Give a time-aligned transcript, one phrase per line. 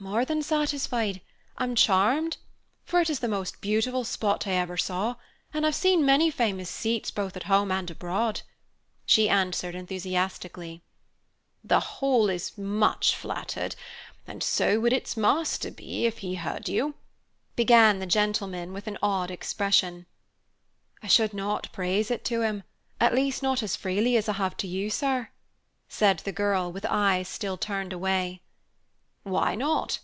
[0.00, 1.22] "More than satisfied
[1.56, 2.36] I'm charmed;
[2.84, 5.16] for it is the most beautiful spot I ever saw,
[5.52, 8.42] and I've seen many famous seats, both at home and abroad,"
[9.06, 10.82] she answered enthusiastically.
[11.64, 13.74] "The Hall is much flattered,
[14.24, 16.94] and so would its master be if he heard you,"
[17.56, 20.06] began the gentleman, with an odd expression.
[21.02, 22.62] "I should not praise it to him
[23.00, 25.30] at least, not as freely as I have to you, sir,"
[25.88, 28.42] said the girl, with eyes still turned away.
[29.24, 29.98] "Why not?"